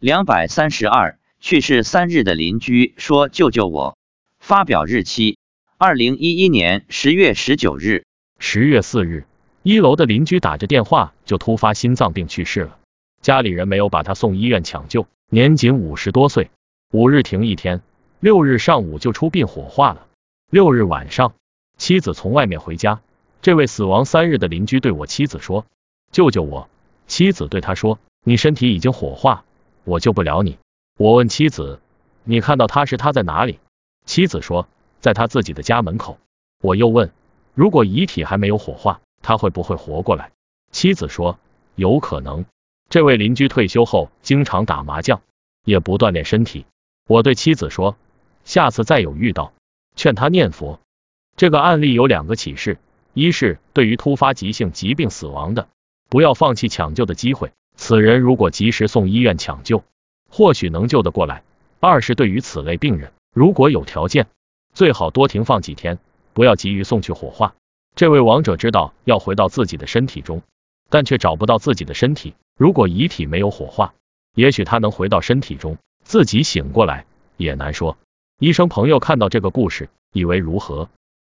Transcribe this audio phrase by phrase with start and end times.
[0.00, 3.98] 两百三十二，去世三日的邻居说：“救救我！”
[4.38, 5.38] 发表日期：
[5.76, 8.04] 二零一一年十月十九日。
[8.38, 9.26] 十月四日，
[9.64, 12.78] 一楼的邻居打着电话就突发心脏病去世了，
[13.22, 16.52] 家里人没有把他送医院抢救，年仅五十多岁。
[16.92, 17.82] 五日停一天，
[18.20, 20.06] 六日上午就出殡火化了。
[20.48, 21.34] 六日晚上，
[21.76, 23.00] 妻子从外面回家，
[23.42, 25.66] 这位死亡三日的邻居对我妻子说
[26.12, 26.68] ：“救救我！”
[27.08, 29.42] 妻子对他说：“你身体已经火化。”
[29.88, 30.58] 我救不了你。
[30.98, 31.80] 我问妻子
[32.22, 33.58] ：“你看到他时他在哪里？”
[34.04, 34.68] 妻子说
[35.00, 36.18] ：“在他自己的家门口。”
[36.62, 37.10] 我又问
[37.54, 40.30] ：“如果遗体还没有火化，他会不会活过来？”
[40.70, 41.38] 妻子说
[41.74, 42.44] ：“有可能。”
[42.90, 45.22] 这位邻居退休后经常打麻将，
[45.64, 46.66] 也不锻炼身体。
[47.06, 47.96] 我对妻子说
[48.44, 49.52] ：“下次再有遇到，
[49.96, 50.80] 劝他念佛。”
[51.36, 52.78] 这个案例有两个启示：
[53.14, 55.68] 一是对于突发急性疾病死亡的，
[56.10, 57.52] 不要放弃抢救的机会。
[57.78, 59.84] 此人如果及时送医院抢救，
[60.28, 61.44] 或许能救得过来。
[61.78, 64.26] 二是对于此类病人，如果有条件，
[64.74, 66.00] 最好多停放几天，
[66.32, 67.54] 不要急于送去火化。
[67.94, 70.42] 这位亡者知道要回到自己的身体中，
[70.90, 72.34] 但却找不到自己的身体。
[72.58, 73.94] 如果遗体没有火化，
[74.34, 77.96] 也许他能回到身体中，自己醒过来也难说。
[78.40, 80.90] 医生朋友看到这个故事，以为如何？